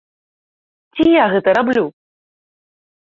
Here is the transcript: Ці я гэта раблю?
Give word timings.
Ці 0.97 1.05
я 1.21 1.25
гэта 1.35 1.49
раблю? 1.59 1.85